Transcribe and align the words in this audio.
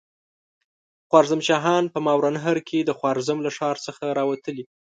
خوارزم 1.09 1.41
شاهان 1.47 1.83
په 1.93 1.99
ماوراالنهر 2.05 2.57
کې 2.67 2.79
د 2.83 2.89
خوارزم 2.97 3.37
له 3.45 3.51
ښار 3.57 3.77
څخه 3.85 4.03
را 4.17 4.23
وتلي. 4.27 4.63